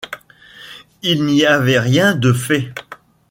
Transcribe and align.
Il 1.03 1.25
n’y 1.25 1.45
avait 1.45 1.77
rien 1.79 2.15
de 2.15 2.33
fait. 2.33 2.73